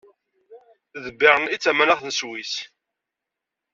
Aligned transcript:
D 1.03 1.05
Bern 1.19 1.43
i 1.53 1.57
d 1.57 1.61
tamanaɣt 1.63 2.03
n 2.05 2.11
Sswis. 2.13 2.53